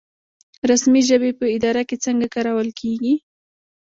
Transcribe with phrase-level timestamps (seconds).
[0.69, 3.13] رسمي ژبې په اداره کې څنګه کارول کیږي؟